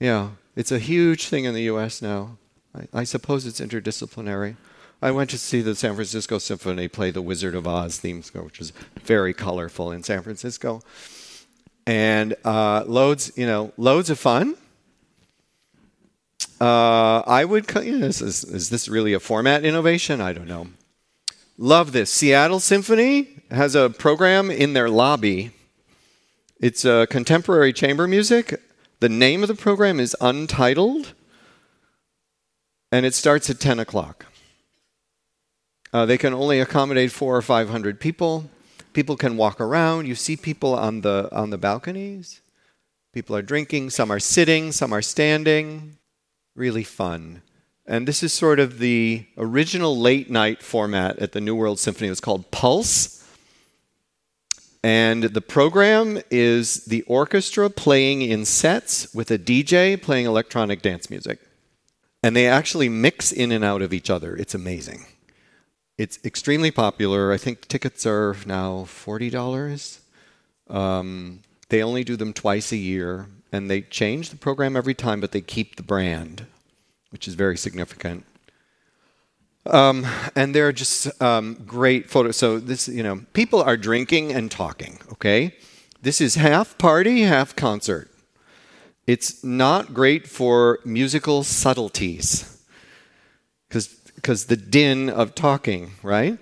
[0.00, 2.36] Yeah, it's a huge thing in the US now.
[2.74, 4.56] I, I suppose it's interdisciplinary.
[5.00, 8.42] I went to see the San Francisco Symphony play the Wizard of Oz theme score,
[8.42, 10.82] which was very colorful in San Francisco.
[11.86, 14.56] And uh, loads, you know, loads of fun.
[16.60, 20.20] Uh, I would, you know, is, is this really a format innovation?
[20.20, 20.68] I don't know.
[21.58, 22.10] Love this.
[22.10, 25.52] Seattle Symphony has a program in their lobby.
[26.60, 28.60] It's a contemporary chamber music.
[29.00, 31.12] The name of the program is Untitled,
[32.90, 34.26] and it starts at 10 o'clock.
[35.92, 38.50] Uh, they can only accommodate four or 500 people.
[38.92, 40.06] People can walk around.
[40.06, 42.40] You see people on the, on the balconies.
[43.12, 45.98] People are drinking, some are sitting, some are standing.
[46.56, 47.42] Really fun.
[47.86, 52.06] And this is sort of the original late night format at the New World Symphony.
[52.08, 53.23] It was called Pulse.
[54.84, 61.08] And the program is the orchestra playing in sets with a DJ playing electronic dance
[61.08, 61.40] music.
[62.22, 64.36] And they actually mix in and out of each other.
[64.36, 65.06] It's amazing.
[65.96, 67.32] It's extremely popular.
[67.32, 70.00] I think tickets are now $40.
[70.68, 75.20] Um, they only do them twice a year, and they change the program every time,
[75.20, 76.46] but they keep the brand
[77.14, 78.24] which is very significant.
[79.66, 82.36] Um, and they're just um, great photos.
[82.36, 84.98] So this, you know, people are drinking and talking.
[85.12, 85.54] Okay,
[86.02, 88.10] this is half party, half concert.
[89.06, 92.62] It's not great for musical subtleties,
[93.68, 96.38] because because the din of talking, right?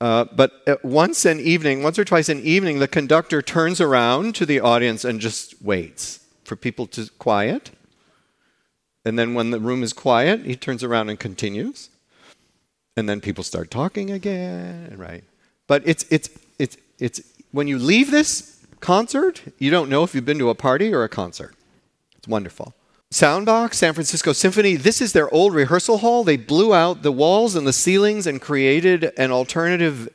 [0.00, 0.52] Uh, but
[0.84, 5.04] once an evening, once or twice an evening, the conductor turns around to the audience
[5.04, 7.70] and just waits for people to quiet
[9.04, 11.90] and then when the room is quiet, he turns around and continues.
[12.96, 15.24] And then people start talking again, right?
[15.66, 16.28] But it's it's
[16.58, 20.54] it's it's when you leave this concert, you don't know if you've been to a
[20.54, 21.54] party or a concert.
[22.16, 22.74] It's wonderful.
[23.10, 26.24] Soundbox, San Francisco Symphony, this is their old rehearsal hall.
[26.24, 30.08] They blew out the walls and the ceilings and created an alternative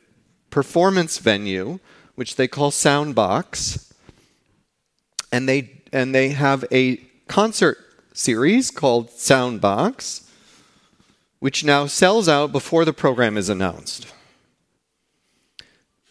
[0.50, 1.78] performance venue,
[2.14, 3.92] which they call Soundbox.
[5.32, 7.78] And they and they have a concert
[8.12, 10.29] series called Soundbox,
[11.40, 14.06] which now sells out before the program is announced,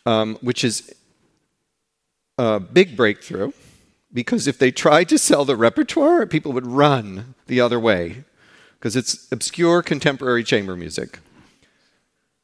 [0.05, 0.93] um, which is
[2.37, 3.51] a big breakthrough
[4.13, 8.23] because if they tried to sell the repertoire, people would run the other way
[8.73, 11.19] because it's obscure contemporary chamber music.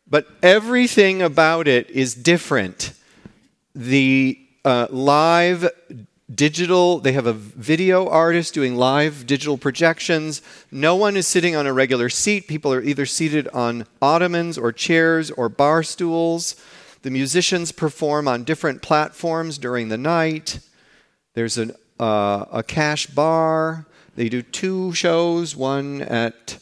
[0.07, 2.93] But everything about it is different.
[3.73, 5.69] The uh, live
[6.33, 10.41] digital, they have a video artist doing live digital projections.
[10.71, 12.47] No one is sitting on a regular seat.
[12.47, 16.55] People are either seated on ottomans or chairs or bar stools.
[17.03, 20.59] The musicians perform on different platforms during the night.
[21.35, 23.85] There's an, uh, a cash bar.
[24.15, 26.57] They do two shows, one at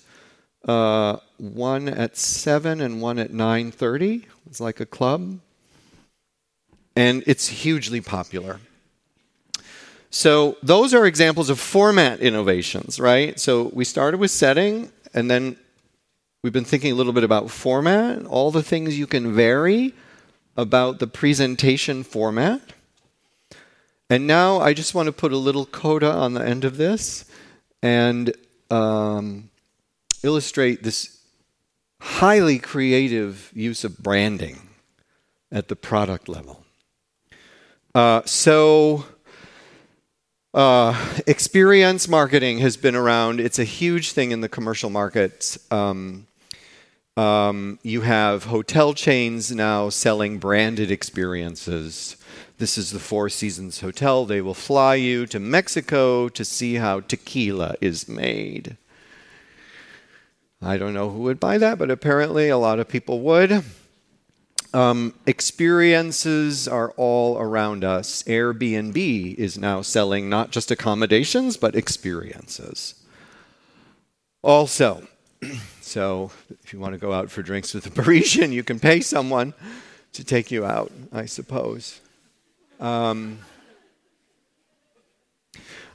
[0.65, 4.27] uh, one at seven and one at nine thirty.
[4.47, 5.39] It's like a club,
[6.95, 8.59] and it's hugely popular.
[10.13, 13.39] So those are examples of format innovations, right?
[13.39, 15.57] So we started with setting, and then
[16.43, 19.95] we've been thinking a little bit about format, all the things you can vary
[20.55, 22.61] about the presentation format.
[24.07, 27.25] And now I just want to put a little coda on the end of this
[27.81, 28.35] and
[28.69, 29.49] um,
[30.21, 31.17] illustrate this
[31.99, 34.69] highly creative use of branding
[35.51, 36.63] at the product level.
[37.95, 39.05] Uh, so
[40.53, 40.95] uh,
[41.25, 43.39] experience marketing has been around.
[43.39, 45.57] It's a huge thing in the commercial markets.
[45.71, 46.27] Um,
[47.15, 52.17] um, you have hotel chains now selling branded experiences.
[52.57, 54.25] This is the Four Seasons Hotel.
[54.25, 58.77] They will fly you to Mexico to see how tequila is made.
[60.61, 63.63] I don't know who would buy that, but apparently a lot of people would.
[64.73, 68.23] Um, experiences are all around us.
[68.23, 72.95] Airbnb is now selling not just accommodations, but experiences.
[74.41, 75.07] Also,
[75.81, 76.31] so
[76.63, 79.53] if you want to go out for drinks with a Parisian, you can pay someone
[80.13, 82.01] to take you out, I suppose.
[82.79, 83.39] Um,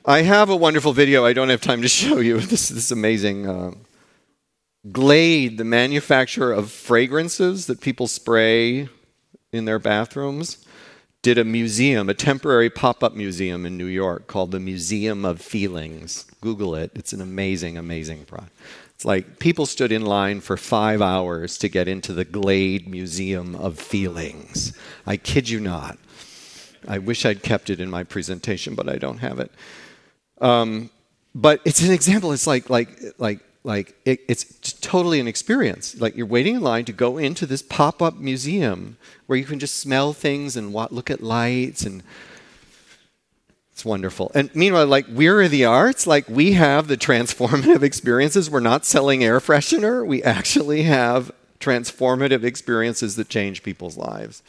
[0.04, 1.26] I have a wonderful video.
[1.26, 3.72] I don't have time to show you this this amazing uh,
[4.92, 8.88] Glade, the manufacturer of fragrances that people spray
[9.52, 10.64] in their bathrooms,
[11.22, 16.26] did a museum, a temporary pop-up museum in New York called the Museum of Feelings.
[16.40, 16.92] Google it.
[16.94, 18.52] It's an amazing, amazing product.
[18.94, 23.54] It's like people stood in line for five hours to get into the Glade Museum
[23.56, 24.72] of Feelings.
[25.06, 25.98] I kid you not.
[26.86, 29.50] I wish I'd kept it in my presentation, but I don't have it.
[30.40, 30.90] Um,
[31.34, 32.32] but it's an example.
[32.32, 36.00] It's like like like like it, it's totally an experience.
[36.00, 38.96] Like you're waiting in line to go into this pop-up museum
[39.26, 42.02] where you can just smell things and look at lights and
[43.70, 44.32] it's wonderful.
[44.34, 48.48] And meanwhile, like we're the arts, like we have the transformative experiences.
[48.48, 50.04] We're not selling air freshener.
[50.04, 54.42] We actually have transformative experiences that change people's lives.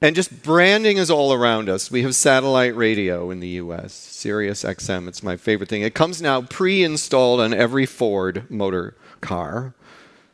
[0.00, 1.90] And just branding is all around us.
[1.90, 5.08] We have satellite radio in the US, Sirius XM.
[5.08, 5.82] It's my favorite thing.
[5.82, 9.74] It comes now pre installed on every Ford motor car,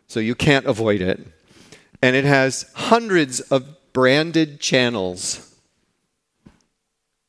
[0.06, 1.26] so you can't avoid it.
[2.02, 5.50] And it has hundreds of branded channels.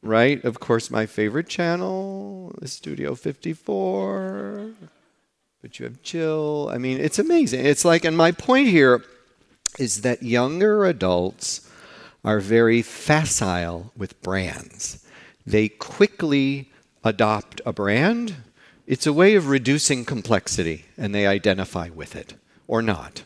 [0.03, 0.43] Right?
[0.43, 4.71] Of course, my favorite channel is Studio 54.
[5.61, 6.69] But you have Chill.
[6.71, 7.65] I mean, it's amazing.
[7.65, 9.03] It's like, and my point here
[9.79, 11.64] is that younger adults
[12.25, 15.05] are very facile with brands.
[15.45, 16.71] They quickly
[17.03, 18.35] adopt a brand.
[18.87, 22.33] It's a way of reducing complexity, and they identify with it
[22.67, 23.23] or not.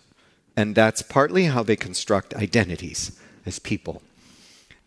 [0.56, 4.02] And that's partly how they construct identities as people.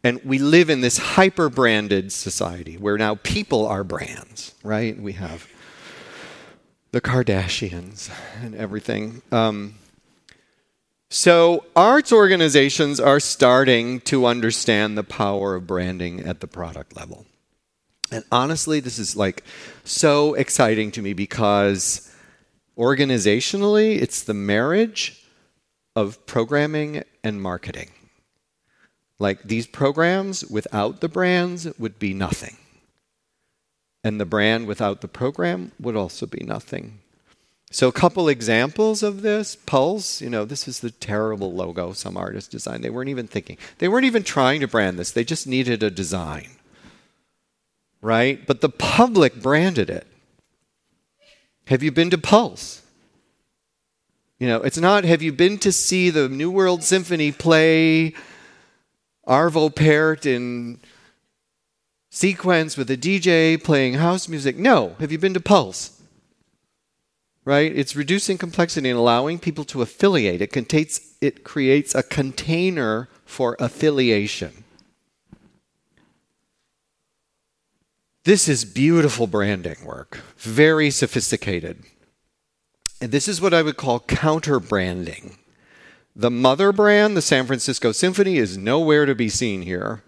[0.05, 4.99] And we live in this hyper branded society where now people are brands, right?
[5.01, 5.49] We have
[6.91, 8.11] the Kardashians
[8.43, 9.23] and everything.
[9.33, 9.77] Um,
[11.13, 17.27] so, arts organizations are starting to understand the power of branding at the product level.
[18.11, 19.45] And honestly, this is like
[19.85, 22.11] so exciting to me because
[22.79, 25.23] organizationally, it's the marriage
[25.95, 27.91] of programming and marketing.
[29.19, 32.57] Like these programs without the brands would be nothing.
[34.03, 37.02] And the brand without the program would also be nothing.
[37.73, 42.19] So, a couple examples of this Pulse, you know, this is the terrible logo some
[42.19, 42.85] artists designed.
[42.85, 45.91] They weren't even thinking, they weren't even trying to brand this, they just needed a
[45.91, 46.51] design.
[48.03, 48.47] Right?
[48.47, 50.07] But the public branded it.
[51.69, 52.83] Have you been to Pulse?
[54.39, 58.13] You know, it's not, have you been to see the New World Symphony play
[59.27, 60.79] Arvo Pärt in
[62.11, 64.59] sequence with a DJ playing house music?
[64.59, 64.95] No.
[65.01, 66.02] Have you been to Pulse?
[67.45, 67.73] Right?
[67.75, 70.41] It's reducing complexity and allowing people to affiliate.
[70.41, 74.65] It, contains, it creates a container for affiliation.
[78.25, 81.83] This is beautiful branding work, very sophisticated.
[83.01, 85.39] And this is what I would call counter branding.
[86.15, 90.05] The mother brand, the San Francisco Symphony, is nowhere to be seen here,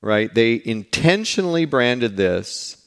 [0.00, 0.34] right?
[0.34, 2.84] They intentionally branded this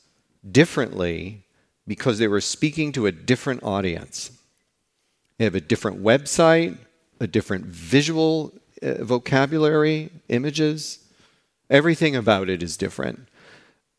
[0.50, 1.43] differently
[1.88, 4.32] because they were speaking to a different audience.
[5.38, 6.78] They have a different website,
[7.20, 11.00] a different visual uh, vocabulary, images.
[11.70, 13.28] Everything about it is different.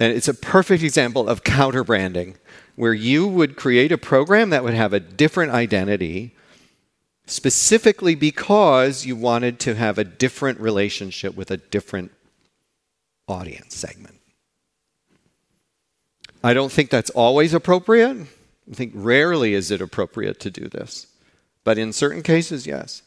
[0.01, 2.37] And it's a perfect example of counter branding,
[2.77, 6.35] where you would create a program that would have a different identity
[7.27, 12.11] specifically because you wanted to have a different relationship with a different
[13.29, 14.14] audience segment.
[16.45, 18.19] I don't think that's always appropriate.
[18.71, 21.07] I think rarely is it appropriate to do this.
[21.65, 23.01] But in certain cases, yes.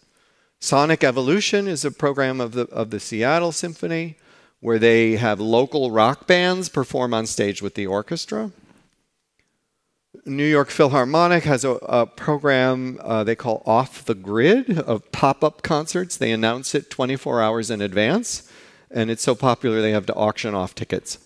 [0.60, 4.18] Sonic Evolution is a program of the, of the Seattle Symphony
[4.60, 8.52] where they have local rock bands perform on stage with the orchestra.
[10.26, 15.44] New York Philharmonic has a, a program uh, they call Off the Grid of pop
[15.44, 16.18] up concerts.
[16.18, 18.52] They announce it 24 hours in advance,
[18.90, 21.20] and it's so popular they have to auction off tickets.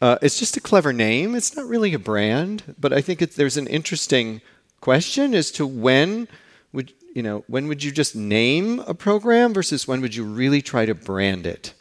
[0.00, 1.34] Uh, it's just a clever name.
[1.34, 4.42] It's not really a brand, but I think there's an interesting
[4.80, 6.28] question as to when
[6.72, 10.60] would you know when would you just name a program versus when would you really
[10.60, 11.72] try to brand it,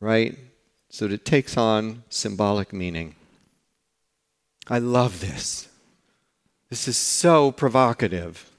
[0.00, 0.38] right?
[0.88, 3.16] So that it takes on symbolic meaning.
[4.68, 5.68] I love this.
[6.70, 8.50] This is so provocative.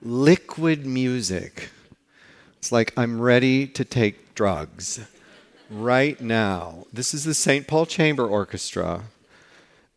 [0.00, 1.70] Liquid music.
[2.58, 5.00] It's like, I'm ready to take drugs
[5.72, 6.86] right now.
[6.92, 7.66] This is the St.
[7.66, 9.04] Paul Chamber Orchestra.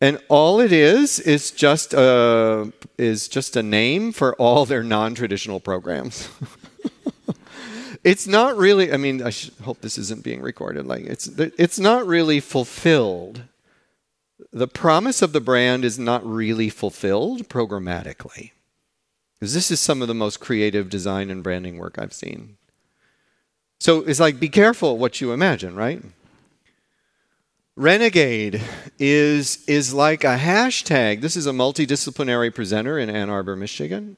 [0.00, 5.14] And all it is is just a, is just a name for all their non
[5.14, 6.28] traditional programs.
[8.04, 10.86] it's not really, I mean, I hope this isn't being recorded.
[10.86, 13.42] Like, it's, it's not really fulfilled.
[14.52, 18.52] The promise of the brand is not really fulfilled programmatically.
[19.38, 22.56] Because this is some of the most creative design and branding work I've seen.
[23.78, 26.02] So it's like, be careful what you imagine, right?
[27.76, 28.62] Renegade
[28.98, 31.20] is, is like a hashtag.
[31.20, 34.16] This is a multidisciplinary presenter in Ann Arbor, Michigan.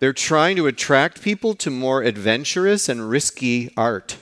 [0.00, 4.16] They're trying to attract people to more adventurous and risky art.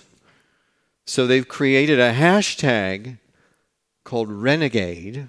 [1.06, 3.18] So they've created a hashtag
[4.04, 5.28] called Renegade,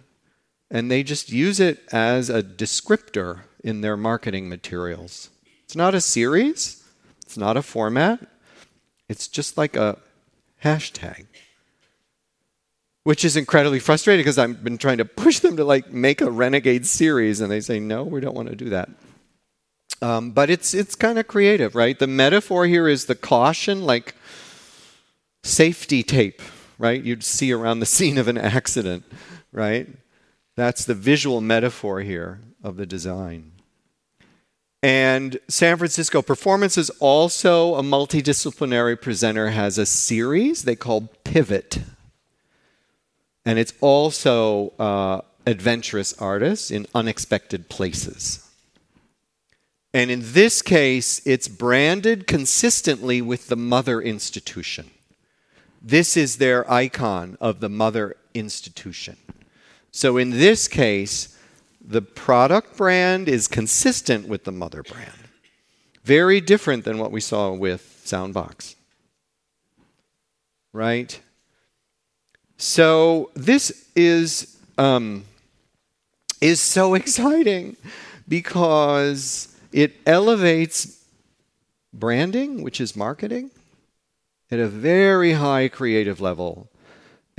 [0.70, 5.30] and they just use it as a descriptor in their marketing materials.
[5.64, 6.84] It's not a series,
[7.22, 8.28] it's not a format,
[9.10, 9.98] it's just like a
[10.64, 11.26] hashtag.
[13.04, 16.30] Which is incredibly frustrating because I've been trying to push them to like make a
[16.30, 18.90] renegade series, and they say, no, we don't want to do that.
[20.02, 21.98] Um, but it's it's kind of creative, right?
[21.98, 24.14] The metaphor here is the caution, like
[25.44, 26.42] safety tape,
[26.78, 27.02] right?
[27.02, 29.06] You'd see around the scene of an accident,
[29.52, 29.88] right?
[30.56, 33.54] That's the visual metaphor here of the design.
[34.84, 41.80] And San Francisco Performance is also a multidisciplinary presenter, has a series they call Pivot.
[43.44, 48.48] And it's also uh, adventurous artists in unexpected places.
[49.94, 54.92] And in this case, it's branded consistently with the mother institution.
[55.82, 59.18] This is their icon of the mother institution.
[59.92, 61.37] So in this case,
[61.88, 65.30] the product brand is consistent with the mother brand.
[66.04, 68.76] Very different than what we saw with Soundbox.
[70.74, 71.20] Right?
[72.58, 75.24] So this is um,
[76.42, 77.78] is so exciting
[78.28, 81.06] because it elevates
[81.94, 83.50] branding, which is marketing,
[84.52, 86.70] at a very high creative level.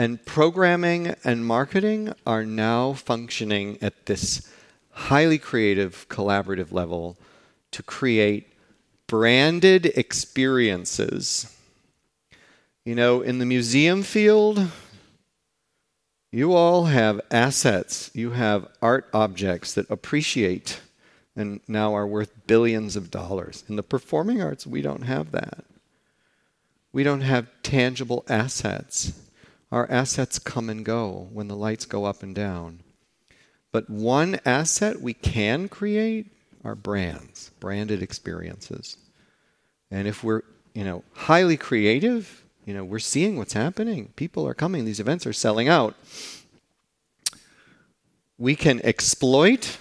[0.00, 4.48] And programming and marketing are now functioning at this
[4.90, 7.16] highly creative, collaborative level
[7.72, 8.52] to create
[9.08, 11.52] branded experiences.
[12.84, 14.68] You know, in the museum field,
[16.30, 20.80] you all have assets, you have art objects that appreciate
[21.34, 23.64] and now are worth billions of dollars.
[23.68, 25.64] In the performing arts, we don't have that.
[26.92, 29.12] We don't have tangible assets.
[29.70, 32.80] Our assets come and go when the lights go up and down.
[33.70, 36.32] But one asset we can create
[36.64, 38.96] are brands, branded experiences.
[39.90, 40.42] And if we're,
[40.74, 44.12] you know, highly creative, you know, we're seeing what's happening.
[44.16, 45.94] People are coming, these events are selling out.
[48.38, 49.78] We can exploit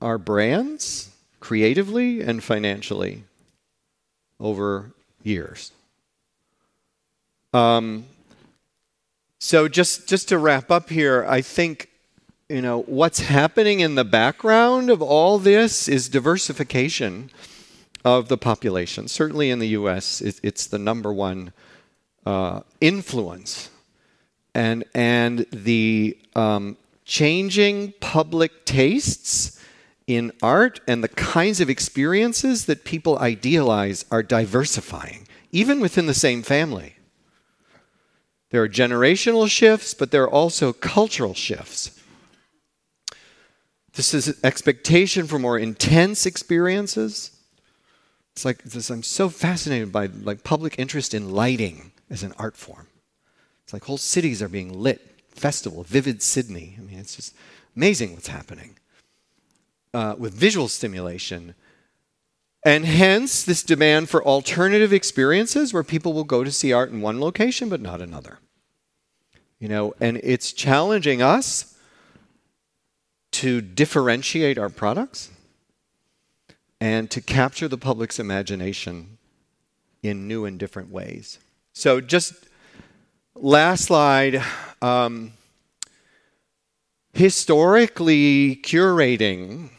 [0.00, 1.10] our brands
[1.40, 3.24] creatively and financially
[4.38, 5.72] over years.
[7.52, 8.06] Um,
[9.38, 11.90] so just just to wrap up here, I think
[12.48, 17.30] you know what's happening in the background of all this is diversification
[18.04, 19.08] of the population.
[19.08, 21.52] Certainly in the U.S., it's the number one
[22.24, 23.70] uh, influence,
[24.54, 29.60] and and the um, changing public tastes
[30.06, 36.14] in art and the kinds of experiences that people idealize are diversifying, even within the
[36.14, 36.95] same family.
[38.56, 41.90] There are generational shifts, but there are also cultural shifts.
[43.92, 47.32] This is expectation for more intense experiences.
[48.32, 52.56] It's like this, I'm so fascinated by like public interest in lighting as an art
[52.56, 52.86] form.
[53.62, 55.02] It's like whole cities are being lit.
[55.28, 56.76] Festival, Vivid Sydney.
[56.78, 57.34] I mean, it's just
[57.76, 58.78] amazing what's happening
[59.92, 61.54] uh, with visual stimulation.
[62.64, 67.02] And hence, this demand for alternative experiences where people will go to see art in
[67.02, 68.38] one location but not another.
[69.58, 71.74] You know, and it's challenging us
[73.32, 75.30] to differentiate our products
[76.80, 79.18] and to capture the public's imagination
[80.02, 81.38] in new and different ways.
[81.72, 82.34] So, just
[83.34, 84.42] last slide.
[84.82, 85.32] Um,
[87.14, 89.70] historically, curating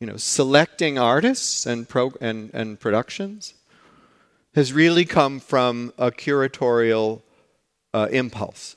[0.00, 3.54] you know, selecting artists and, pro- and, and productions
[4.54, 7.22] has really come from a curatorial
[7.92, 8.76] uh, impulse.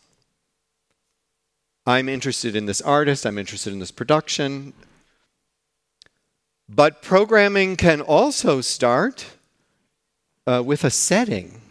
[1.85, 4.73] I'm interested in this artist, I'm interested in this production.
[6.69, 9.25] But programming can also start
[10.47, 11.61] uh, with a setting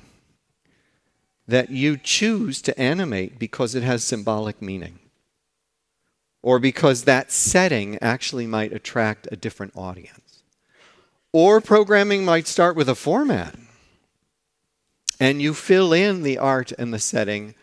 [1.47, 4.99] that you choose to animate because it has symbolic meaning
[6.43, 10.43] or because that setting actually might attract a different audience.
[11.33, 13.55] Or programming might start with a format
[15.19, 17.55] and you fill in the art and the setting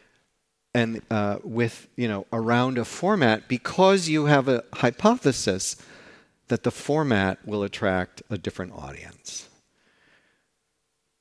[0.77, 5.75] and uh, with you know around a format because you have a hypothesis
[6.49, 9.49] that the format will attract a different audience.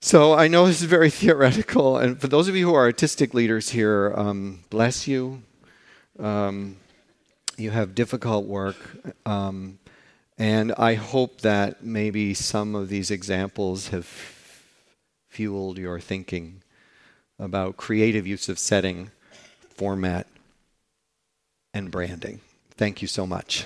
[0.02, 3.32] So I know this is very theoretical, and for those of you who are artistic
[3.32, 5.42] leaders here, um, bless you.
[6.18, 6.76] Um,
[7.56, 8.76] you have difficult work,
[9.24, 9.78] um,
[10.36, 14.06] and I hope that maybe some of these examples have
[15.28, 16.62] fueled your thinking
[17.38, 19.10] about creative use of setting,
[19.76, 20.26] format,
[21.74, 22.40] and branding.
[22.76, 23.64] Thank you so much.